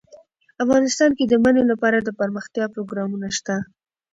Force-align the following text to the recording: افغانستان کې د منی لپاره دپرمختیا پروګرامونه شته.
افغانستان 0.63 1.09
کې 1.17 1.23
د 1.27 1.33
منی 1.43 1.63
لپاره 1.71 1.97
دپرمختیا 1.99 2.65
پروګرامونه 2.73 3.27
شته. 3.37 3.55